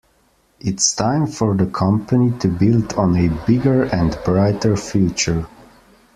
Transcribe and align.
It's 0.59 0.95
time 0.95 1.27
for 1.27 1.55
the 1.55 1.67
company 1.67 2.35
to 2.39 2.47
build 2.47 2.95
on 2.95 3.15
a 3.15 3.27
bigger 3.45 3.83
and 3.83 4.17
brighter 4.25 4.75
future. 4.75 5.45